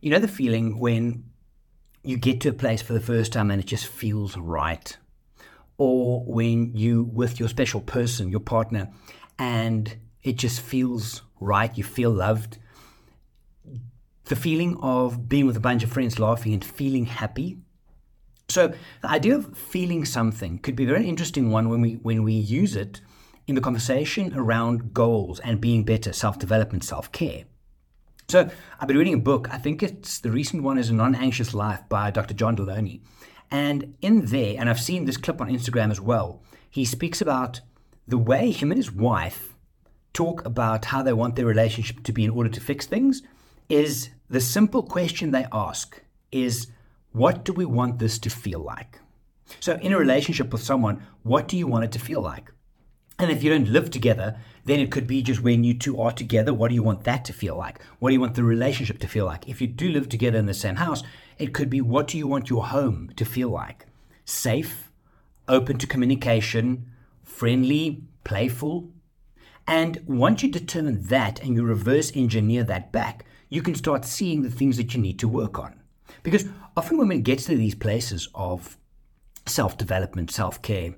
You 0.00 0.10
know 0.10 0.18
the 0.18 0.28
feeling 0.28 0.78
when 0.78 1.24
you 2.02 2.16
get 2.16 2.40
to 2.40 2.48
a 2.48 2.52
place 2.52 2.80
for 2.80 2.94
the 2.94 3.00
first 3.00 3.32
time 3.32 3.50
and 3.50 3.60
it 3.60 3.66
just 3.66 3.86
feels 3.86 4.36
right? 4.36 4.96
Or 5.76 6.24
when 6.24 6.74
you 6.74 7.04
with 7.04 7.38
your 7.38 7.48
special 7.48 7.80
person, 7.80 8.30
your 8.30 8.40
partner, 8.40 8.90
and 9.38 9.96
it 10.22 10.36
just 10.36 10.60
feels 10.60 11.22
right, 11.38 11.76
you 11.76 11.84
feel 11.84 12.10
loved. 12.10 12.58
The 14.24 14.36
feeling 14.36 14.78
of 14.80 15.28
being 15.28 15.46
with 15.46 15.56
a 15.56 15.60
bunch 15.60 15.82
of 15.82 15.90
friends 15.90 16.18
laughing 16.18 16.52
and 16.54 16.64
feeling 16.64 17.06
happy. 17.06 17.58
So 18.48 18.72
the 19.02 19.10
idea 19.10 19.36
of 19.36 19.56
feeling 19.56 20.04
something 20.04 20.58
could 20.58 20.76
be 20.76 20.84
a 20.84 20.88
very 20.88 21.08
interesting 21.08 21.50
one 21.50 21.68
when 21.68 21.80
we 21.80 21.94
when 21.94 22.22
we 22.22 22.32
use 22.32 22.74
it 22.74 23.00
in 23.46 23.54
the 23.54 23.60
conversation 23.60 24.32
around 24.34 24.94
goals 24.94 25.40
and 25.40 25.60
being 25.60 25.84
better, 25.84 26.12
self-development, 26.12 26.84
self-care. 26.84 27.44
So 28.30 28.48
I've 28.78 28.86
been 28.86 28.96
reading 28.96 29.14
a 29.14 29.18
book. 29.18 29.48
I 29.50 29.58
think 29.58 29.82
it's 29.82 30.20
the 30.20 30.30
recent 30.30 30.62
one 30.62 30.78
is 30.78 30.88
a 30.88 30.94
non-anxious 30.94 31.52
life 31.52 31.80
by 31.88 32.12
Dr. 32.12 32.32
John 32.32 32.56
Delony. 32.56 33.00
And 33.50 33.96
in 34.02 34.26
there, 34.26 34.54
and 34.56 34.70
I've 34.70 34.78
seen 34.78 35.04
this 35.04 35.16
clip 35.16 35.40
on 35.40 35.48
Instagram 35.48 35.90
as 35.90 36.00
well, 36.00 36.40
he 36.70 36.84
speaks 36.84 37.20
about 37.20 37.60
the 38.06 38.18
way 38.18 38.52
him 38.52 38.70
and 38.70 38.78
his 38.78 38.92
wife 38.92 39.56
talk 40.12 40.44
about 40.44 40.84
how 40.84 41.02
they 41.02 41.12
want 41.12 41.34
their 41.34 41.44
relationship 41.44 42.04
to 42.04 42.12
be 42.12 42.22
in 42.22 42.30
order 42.30 42.48
to 42.50 42.60
fix 42.60 42.86
things 42.86 43.22
is 43.68 44.10
the 44.28 44.40
simple 44.40 44.84
question 44.84 45.32
they 45.32 45.46
ask 45.50 46.00
is 46.30 46.68
what 47.10 47.44
do 47.44 47.52
we 47.52 47.64
want 47.64 47.98
this 47.98 48.16
to 48.20 48.30
feel 48.30 48.60
like? 48.60 49.00
So 49.58 49.74
in 49.74 49.92
a 49.92 49.98
relationship 49.98 50.52
with 50.52 50.62
someone, 50.62 51.02
what 51.24 51.48
do 51.48 51.56
you 51.56 51.66
want 51.66 51.84
it 51.84 51.90
to 51.92 51.98
feel 51.98 52.20
like? 52.20 52.52
And 53.20 53.30
if 53.30 53.42
you 53.42 53.50
don't 53.50 53.68
live 53.68 53.90
together, 53.90 54.38
then 54.64 54.80
it 54.80 54.90
could 54.90 55.06
be 55.06 55.20
just 55.20 55.42
when 55.42 55.62
you 55.62 55.74
two 55.74 56.00
are 56.00 56.10
together, 56.10 56.54
what 56.54 56.68
do 56.68 56.74
you 56.74 56.82
want 56.82 57.04
that 57.04 57.22
to 57.26 57.34
feel 57.34 57.54
like? 57.54 57.78
What 57.98 58.08
do 58.08 58.14
you 58.14 58.20
want 58.20 58.34
the 58.34 58.42
relationship 58.42 58.98
to 59.00 59.08
feel 59.08 59.26
like? 59.26 59.46
If 59.46 59.60
you 59.60 59.66
do 59.66 59.90
live 59.90 60.08
together 60.08 60.38
in 60.38 60.46
the 60.46 60.54
same 60.54 60.76
house, 60.76 61.02
it 61.38 61.52
could 61.52 61.68
be 61.68 61.82
what 61.82 62.08
do 62.08 62.16
you 62.16 62.26
want 62.26 62.48
your 62.48 62.68
home 62.68 63.10
to 63.16 63.26
feel 63.26 63.50
like? 63.50 63.84
Safe, 64.24 64.90
open 65.48 65.76
to 65.76 65.86
communication, 65.86 66.86
friendly, 67.22 68.04
playful. 68.24 68.88
And 69.66 70.00
once 70.06 70.42
you 70.42 70.50
determine 70.50 71.02
that 71.08 71.42
and 71.42 71.54
you 71.54 71.62
reverse 71.62 72.10
engineer 72.14 72.64
that 72.64 72.90
back, 72.90 73.26
you 73.50 73.60
can 73.60 73.74
start 73.74 74.06
seeing 74.06 74.40
the 74.40 74.50
things 74.50 74.78
that 74.78 74.94
you 74.94 75.00
need 75.00 75.18
to 75.18 75.28
work 75.28 75.58
on. 75.58 75.78
Because 76.22 76.46
often 76.74 76.96
when 76.96 77.20
get 77.20 77.40
to 77.40 77.54
these 77.54 77.74
places 77.74 78.30
of 78.34 78.78
self 79.46 79.76
development, 79.76 80.30
self 80.30 80.62
care, 80.62 80.94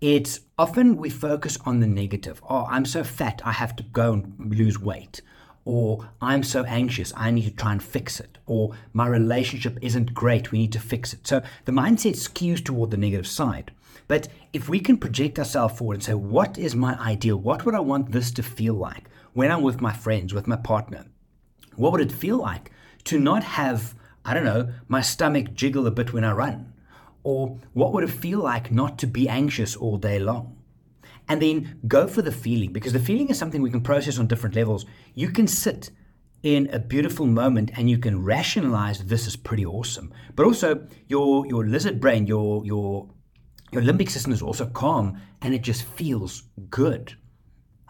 it's 0.00 0.40
often 0.58 0.96
we 0.96 1.10
focus 1.10 1.58
on 1.64 1.80
the 1.80 1.86
negative. 1.86 2.40
Oh, 2.48 2.66
I'm 2.70 2.84
so 2.84 3.02
fat, 3.02 3.42
I 3.44 3.52
have 3.52 3.74
to 3.76 3.82
go 3.82 4.12
and 4.12 4.54
lose 4.54 4.78
weight. 4.78 5.20
Or 5.64 6.08
I'm 6.22 6.42
so 6.42 6.64
anxious, 6.64 7.12
I 7.16 7.30
need 7.30 7.44
to 7.44 7.50
try 7.50 7.72
and 7.72 7.82
fix 7.82 8.20
it. 8.20 8.38
Or 8.46 8.74
my 8.92 9.06
relationship 9.06 9.78
isn't 9.82 10.14
great, 10.14 10.50
we 10.50 10.58
need 10.58 10.72
to 10.72 10.80
fix 10.80 11.12
it. 11.12 11.26
So 11.26 11.42
the 11.64 11.72
mindset 11.72 12.14
skews 12.14 12.64
toward 12.64 12.90
the 12.90 12.96
negative 12.96 13.26
side. 13.26 13.72
But 14.06 14.28
if 14.52 14.68
we 14.68 14.80
can 14.80 14.96
project 14.96 15.38
ourselves 15.38 15.76
forward 15.76 15.94
and 15.94 16.02
say, 16.02 16.14
what 16.14 16.56
is 16.56 16.74
my 16.74 16.98
ideal? 16.98 17.36
What 17.36 17.66
would 17.66 17.74
I 17.74 17.80
want 17.80 18.12
this 18.12 18.30
to 18.32 18.42
feel 18.42 18.74
like 18.74 19.04
when 19.34 19.50
I'm 19.50 19.62
with 19.62 19.82
my 19.82 19.92
friends, 19.92 20.32
with 20.32 20.46
my 20.46 20.56
partner? 20.56 21.04
What 21.76 21.92
would 21.92 22.00
it 22.00 22.12
feel 22.12 22.38
like 22.38 22.70
to 23.04 23.20
not 23.20 23.42
have, 23.42 23.94
I 24.24 24.32
don't 24.32 24.44
know, 24.44 24.70
my 24.88 25.02
stomach 25.02 25.52
jiggle 25.52 25.86
a 25.86 25.90
bit 25.90 26.12
when 26.12 26.24
I 26.24 26.32
run? 26.32 26.72
Or 27.28 27.58
what 27.74 27.92
would 27.92 28.04
it 28.04 28.20
feel 28.24 28.38
like 28.38 28.72
not 28.72 28.96
to 29.00 29.06
be 29.06 29.28
anxious 29.28 29.76
all 29.76 29.98
day 29.98 30.18
long? 30.18 30.56
And 31.28 31.42
then 31.42 31.78
go 31.86 32.06
for 32.06 32.22
the 32.22 32.32
feeling 32.32 32.72
because 32.72 32.94
the 32.94 32.98
feeling 32.98 33.28
is 33.28 33.38
something 33.38 33.60
we 33.60 33.70
can 33.70 33.82
process 33.82 34.18
on 34.18 34.28
different 34.28 34.56
levels. 34.56 34.86
You 35.12 35.28
can 35.28 35.46
sit 35.46 35.90
in 36.42 36.70
a 36.72 36.78
beautiful 36.78 37.26
moment 37.26 37.72
and 37.76 37.90
you 37.90 37.98
can 37.98 38.24
rationalize 38.24 39.04
this 39.04 39.26
is 39.26 39.36
pretty 39.36 39.66
awesome. 39.66 40.10
But 40.36 40.46
also 40.46 40.86
your 41.06 41.46
your 41.46 41.66
lizard 41.66 42.00
brain, 42.00 42.26
your 42.26 42.64
your 42.64 43.10
your 43.72 43.82
limbic 43.82 44.08
system 44.08 44.32
is 44.32 44.40
also 44.40 44.64
calm 44.64 45.20
and 45.42 45.52
it 45.52 45.60
just 45.60 45.82
feels 45.82 46.44
good. 46.70 47.14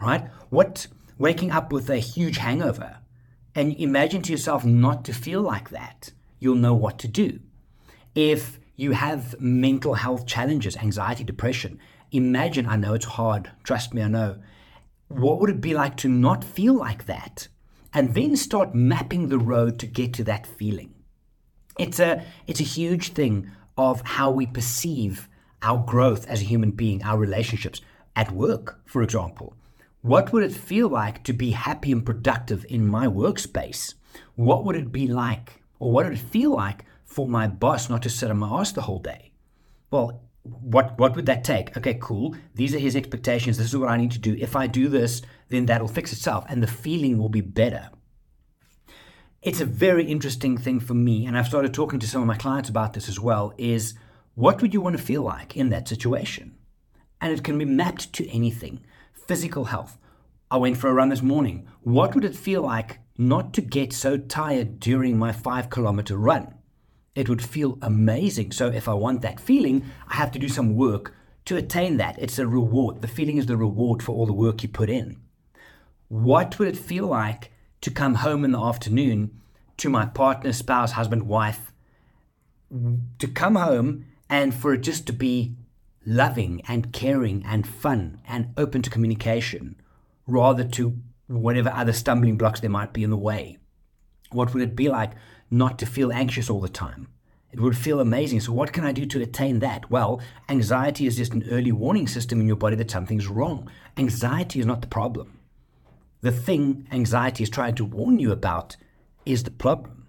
Right? 0.01 0.27
What 0.49 0.87
waking 1.17 1.51
up 1.51 1.71
with 1.71 1.89
a 1.89 1.99
huge 1.99 2.39
hangover 2.39 2.97
and 3.55 3.73
imagine 3.77 4.21
to 4.23 4.33
yourself 4.33 4.65
not 4.65 5.05
to 5.05 5.13
feel 5.13 5.41
like 5.41 5.69
that. 5.69 6.11
You'll 6.39 6.55
know 6.55 6.73
what 6.73 6.99
to 6.99 7.07
do. 7.07 7.39
If 8.15 8.58
you 8.79 8.93
have 8.93 9.39
mental 9.41 9.93
health 9.93 10.25
challenges, 10.25 10.77
anxiety, 10.77 11.25
depression. 11.25 11.79
Imagine, 12.11 12.65
I 12.65 12.77
know 12.77 12.93
it's 12.93 13.05
hard, 13.05 13.51
trust 13.63 13.93
me, 13.93 14.01
I 14.01 14.07
know. 14.07 14.37
What 15.09 15.41
would 15.41 15.49
it 15.49 15.59
be 15.59 15.73
like 15.73 15.97
to 15.97 16.07
not 16.07 16.45
feel 16.45 16.75
like 16.75 17.05
that? 17.05 17.49
And 17.93 18.13
then 18.13 18.37
start 18.37 18.73
mapping 18.73 19.27
the 19.27 19.37
road 19.37 19.79
to 19.79 19.85
get 19.85 20.13
to 20.13 20.23
that 20.25 20.47
feeling. 20.47 20.93
It's 21.77 21.99
a, 21.99 22.23
it's 22.47 22.61
a 22.61 22.63
huge 22.63 23.09
thing 23.09 23.51
of 23.77 24.01
how 24.01 24.31
we 24.31 24.45
perceive 24.45 25.27
our 25.61 25.83
growth 25.85 26.25
as 26.27 26.41
a 26.41 26.45
human 26.45 26.71
being, 26.71 27.03
our 27.03 27.17
relationships 27.17 27.81
at 28.15 28.31
work, 28.31 28.79
for 28.85 29.01
example. 29.03 29.55
What 30.01 30.31
would 30.31 30.43
it 30.43 30.53
feel 30.53 30.87
like 30.87 31.25
to 31.25 31.33
be 31.33 31.51
happy 31.51 31.91
and 31.91 32.05
productive 32.05 32.65
in 32.69 32.87
my 32.87 33.07
workspace? 33.07 33.95
What 34.35 34.63
would 34.63 34.77
it 34.77 34.93
be 34.93 35.07
like, 35.07 35.61
or 35.79 35.91
what 35.91 36.05
would 36.05 36.13
it 36.13 36.19
feel 36.19 36.55
like 36.55 36.85
for 37.09 37.27
my 37.27 37.47
boss 37.47 37.89
not 37.89 38.03
to 38.03 38.09
sit 38.09 38.31
on 38.31 38.37
my 38.37 38.59
ass 38.59 38.71
the 38.71 38.81
whole 38.81 38.99
day. 38.99 39.33
Well, 39.91 40.23
what 40.43 40.97
what 40.97 41.15
would 41.15 41.25
that 41.25 41.43
take? 41.43 41.75
Okay, 41.75 41.97
cool. 41.99 42.35
These 42.55 42.73
are 42.75 42.79
his 42.79 42.95
expectations. 42.95 43.57
This 43.57 43.67
is 43.67 43.77
what 43.77 43.89
I 43.89 43.97
need 43.97 44.11
to 44.11 44.19
do. 44.19 44.37
If 44.39 44.55
I 44.55 44.67
do 44.67 44.87
this, 44.87 45.21
then 45.49 45.65
that'll 45.65 45.87
fix 45.87 46.13
itself 46.13 46.45
and 46.47 46.63
the 46.63 46.67
feeling 46.67 47.17
will 47.17 47.29
be 47.29 47.41
better. 47.41 47.89
It's 49.41 49.61
a 49.61 49.65
very 49.65 50.05
interesting 50.05 50.57
thing 50.57 50.81
for 50.81 50.93
me, 50.93 51.25
and 51.25 51.37
I've 51.37 51.47
started 51.47 51.73
talking 51.73 51.99
to 51.99 52.07
some 52.07 52.21
of 52.21 52.27
my 52.27 52.35
clients 52.35 52.69
about 52.69 52.91
this 52.93 53.07
as 53.07 53.21
well, 53.21 53.53
is 53.57 53.93
what 54.35 54.61
would 54.61 54.73
you 54.73 54.81
want 54.81 54.97
to 54.97 55.03
feel 55.03 55.21
like 55.21 55.55
in 55.55 55.69
that 55.69 55.87
situation? 55.87 56.57
And 57.21 57.31
it 57.31 57.43
can 57.43 57.57
be 57.57 57.65
mapped 57.65 58.11
to 58.13 58.29
anything. 58.29 58.81
Physical 59.27 59.65
health. 59.65 59.97
I 60.51 60.57
went 60.57 60.77
for 60.77 60.89
a 60.89 60.93
run 60.93 61.09
this 61.09 61.21
morning. 61.21 61.67
What 61.81 62.15
would 62.15 62.25
it 62.25 62.35
feel 62.35 62.63
like 62.63 62.99
not 63.17 63.53
to 63.53 63.61
get 63.61 63.93
so 63.93 64.17
tired 64.17 64.79
during 64.79 65.17
my 65.17 65.31
five 65.31 65.69
kilometer 65.69 66.17
run? 66.17 66.55
It 67.15 67.29
would 67.29 67.43
feel 67.43 67.77
amazing. 67.81 68.51
So 68.51 68.67
if 68.67 68.87
I 68.87 68.93
want 68.93 69.21
that 69.21 69.39
feeling, 69.39 69.85
I 70.07 70.15
have 70.15 70.31
to 70.31 70.39
do 70.39 70.49
some 70.49 70.75
work 70.75 71.15
to 71.45 71.57
attain 71.57 71.97
that. 71.97 72.17
It's 72.19 72.39
a 72.39 72.47
reward. 72.47 73.01
The 73.01 73.07
feeling 73.07 73.37
is 73.37 73.47
the 73.47 73.57
reward 73.57 74.03
for 74.03 74.13
all 74.13 74.25
the 74.25 74.33
work 74.33 74.61
you 74.63 74.69
put 74.69 74.89
in. 74.89 75.17
What 76.07 76.57
would 76.59 76.67
it 76.67 76.77
feel 76.77 77.07
like 77.07 77.51
to 77.81 77.91
come 77.91 78.15
home 78.15 78.43
in 78.43 78.51
the 78.51 78.59
afternoon 78.59 79.39
to 79.77 79.89
my 79.89 80.05
partner, 80.05 80.53
spouse, 80.53 80.93
husband, 80.93 81.23
wife, 81.23 81.71
to 83.17 83.27
come 83.27 83.55
home 83.55 84.05
and 84.29 84.53
for 84.53 84.73
it 84.73 84.81
just 84.81 85.07
to 85.07 85.13
be 85.13 85.55
loving 86.05 86.61
and 86.67 86.93
caring 86.93 87.43
and 87.45 87.67
fun 87.67 88.21
and 88.27 88.53
open 88.57 88.81
to 88.81 88.89
communication 88.89 89.75
rather 90.27 90.63
to 90.63 90.97
whatever 91.27 91.69
other 91.69 91.93
stumbling 91.93 92.37
blocks 92.37 92.59
there 92.59 92.69
might 92.69 92.93
be 92.93 93.03
in 93.03 93.09
the 93.09 93.17
way? 93.17 93.57
What 94.31 94.53
would 94.53 94.63
it 94.63 94.75
be 94.75 94.89
like 94.89 95.11
not 95.51 95.79
to 95.79 95.85
feel 95.85 96.11
anxious 96.11 96.49
all 96.49 96.61
the 96.61 96.69
time. 96.69 97.07
It 97.51 97.59
would 97.59 97.77
feel 97.77 97.99
amazing. 97.99 98.41
So, 98.41 98.53
what 98.53 98.73
can 98.73 98.85
I 98.85 98.91
do 98.91 99.05
to 99.07 99.21
attain 99.21 99.59
that? 99.59 99.89
Well, 99.89 100.21
anxiety 100.47 101.07
is 101.07 101.17
just 101.17 101.33
an 101.33 101.47
early 101.49 101.71
warning 101.71 102.07
system 102.07 102.39
in 102.39 102.47
your 102.47 102.55
body 102.55 102.75
that 102.75 102.91
something's 102.91 103.27
wrong. 103.27 103.69
Anxiety 103.97 104.59
is 104.59 104.65
not 104.65 104.81
the 104.81 104.87
problem. 104.87 105.39
The 106.21 106.31
thing 106.31 106.87
anxiety 106.91 107.43
is 107.43 107.49
trying 107.49 107.75
to 107.75 107.85
warn 107.85 108.19
you 108.19 108.31
about 108.31 108.75
is 109.25 109.43
the 109.43 109.51
problem. 109.51 110.07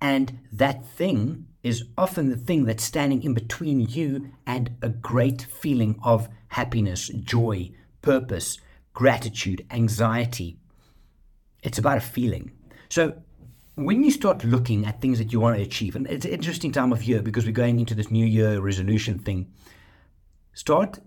And 0.00 0.40
that 0.52 0.84
thing 0.84 1.46
is 1.62 1.84
often 1.96 2.28
the 2.28 2.36
thing 2.36 2.64
that's 2.66 2.84
standing 2.84 3.22
in 3.22 3.32
between 3.32 3.80
you 3.80 4.32
and 4.46 4.76
a 4.82 4.90
great 4.90 5.42
feeling 5.42 5.98
of 6.02 6.28
happiness, 6.48 7.08
joy, 7.08 7.70
purpose, 8.02 8.58
gratitude, 8.92 9.64
anxiety. 9.70 10.58
It's 11.62 11.78
about 11.78 11.98
a 11.98 12.02
feeling. 12.02 12.52
So, 12.90 13.14
when 13.76 14.02
you 14.02 14.10
start 14.10 14.42
looking 14.42 14.86
at 14.86 15.02
things 15.02 15.18
that 15.18 15.32
you 15.32 15.38
want 15.38 15.56
to 15.56 15.62
achieve, 15.62 15.96
and 15.96 16.06
it's 16.06 16.24
an 16.24 16.32
interesting 16.32 16.72
time 16.72 16.92
of 16.92 17.04
year 17.04 17.20
because 17.20 17.44
we're 17.44 17.52
going 17.52 17.78
into 17.78 17.94
this 17.94 18.10
new 18.10 18.24
year 18.24 18.58
resolution 18.58 19.18
thing, 19.18 19.52
start 20.54 20.98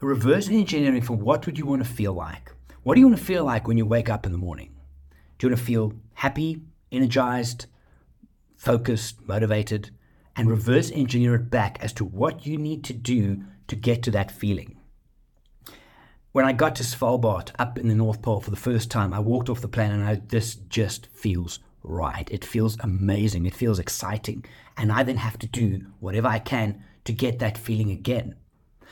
reverse 0.00 0.48
engineering 0.48 1.02
for 1.02 1.14
what 1.14 1.44
would 1.44 1.58
you 1.58 1.66
want 1.66 1.84
to 1.84 1.88
feel 1.88 2.14
like? 2.14 2.50
What 2.82 2.94
do 2.94 3.00
you 3.00 3.08
want 3.08 3.18
to 3.18 3.24
feel 3.24 3.44
like 3.44 3.68
when 3.68 3.76
you 3.76 3.84
wake 3.84 4.08
up 4.08 4.24
in 4.24 4.32
the 4.32 4.38
morning? 4.38 4.74
Do 5.36 5.46
you 5.46 5.50
want 5.50 5.60
to 5.60 5.66
feel 5.66 5.92
happy, 6.14 6.62
energized, 6.90 7.66
focused, 8.56 9.28
motivated? 9.28 9.90
And 10.34 10.48
reverse 10.48 10.90
engineer 10.92 11.34
it 11.34 11.50
back 11.50 11.78
as 11.82 11.92
to 11.94 12.04
what 12.04 12.46
you 12.46 12.56
need 12.56 12.84
to 12.84 12.94
do 12.94 13.42
to 13.66 13.76
get 13.76 14.02
to 14.04 14.10
that 14.12 14.30
feeling. 14.30 14.78
When 16.32 16.44
I 16.44 16.52
got 16.52 16.76
to 16.76 16.84
Svalbard 16.84 17.50
up 17.58 17.76
in 17.76 17.88
the 17.88 17.94
North 17.94 18.22
Pole 18.22 18.40
for 18.40 18.50
the 18.50 18.56
first 18.56 18.88
time, 18.90 19.12
I 19.12 19.18
walked 19.18 19.50
off 19.50 19.60
the 19.60 19.68
plane 19.68 19.90
and 19.90 20.04
I, 20.04 20.22
this 20.28 20.54
just 20.54 21.08
feels 21.08 21.58
right. 21.82 22.28
It 22.30 22.44
feels 22.44 22.78
amazing. 22.80 23.46
It 23.46 23.54
feels 23.54 23.78
exciting. 23.78 24.44
And 24.76 24.92
I 24.92 25.02
then 25.02 25.16
have 25.16 25.38
to 25.38 25.46
do 25.46 25.86
whatever 26.00 26.28
I 26.28 26.38
can 26.38 26.82
to 27.04 27.12
get 27.12 27.38
that 27.38 27.58
feeling 27.58 27.90
again. 27.90 28.36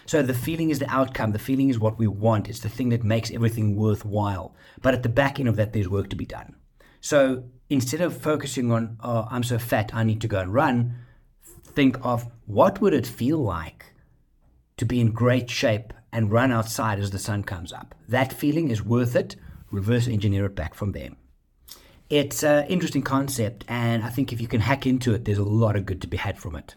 So 0.06 0.22
the 0.22 0.34
feeling 0.34 0.70
is 0.70 0.78
the 0.78 0.90
outcome. 0.90 1.32
The 1.32 1.38
feeling 1.38 1.68
is 1.68 1.78
what 1.78 1.98
we 1.98 2.06
want. 2.06 2.48
It's 2.48 2.60
the 2.60 2.68
thing 2.68 2.90
that 2.90 3.02
makes 3.02 3.30
everything 3.30 3.76
worthwhile. 3.76 4.54
But 4.80 4.94
at 4.94 5.02
the 5.02 5.08
back 5.08 5.40
end 5.40 5.48
of 5.48 5.56
that, 5.56 5.72
there's 5.72 5.88
work 5.88 6.10
to 6.10 6.16
be 6.16 6.26
done. 6.26 6.54
So 7.00 7.44
instead 7.68 8.00
of 8.00 8.16
focusing 8.16 8.70
on, 8.70 8.98
oh, 9.02 9.26
I'm 9.30 9.42
so 9.42 9.58
fat, 9.58 9.90
I 9.94 10.04
need 10.04 10.20
to 10.20 10.28
go 10.28 10.40
and 10.40 10.54
run, 10.54 10.94
think 11.64 11.98
of 12.02 12.30
what 12.46 12.80
would 12.80 12.94
it 12.94 13.06
feel 13.06 13.38
like 13.38 13.92
to 14.76 14.84
be 14.84 15.00
in 15.00 15.10
great 15.12 15.50
shape 15.50 15.92
and 16.12 16.30
run 16.30 16.52
outside 16.52 16.98
as 16.98 17.10
the 17.10 17.18
sun 17.18 17.42
comes 17.42 17.72
up. 17.72 17.94
That 18.08 18.32
feeling 18.32 18.70
is 18.70 18.84
worth 18.84 19.16
it. 19.16 19.36
Reverse 19.70 20.06
engineer 20.06 20.46
it 20.46 20.54
back 20.54 20.74
from 20.74 20.92
there. 20.92 21.10
It's 22.08 22.44
an 22.44 22.66
interesting 22.66 23.02
concept, 23.02 23.64
and 23.66 24.04
I 24.04 24.10
think 24.10 24.32
if 24.32 24.40
you 24.40 24.46
can 24.46 24.60
hack 24.60 24.86
into 24.86 25.12
it, 25.12 25.24
there's 25.24 25.38
a 25.38 25.44
lot 25.44 25.74
of 25.74 25.86
good 25.86 26.00
to 26.02 26.06
be 26.06 26.16
had 26.16 26.38
from 26.38 26.54
it. 26.54 26.76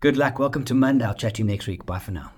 Good 0.00 0.16
luck. 0.16 0.40
Welcome 0.40 0.64
to 0.64 0.74
Monday. 0.74 1.04
I'll 1.04 1.14
chat 1.14 1.34
to 1.34 1.42
you 1.42 1.48
next 1.48 1.68
week. 1.68 1.86
Bye 1.86 2.00
for 2.00 2.10
now. 2.10 2.32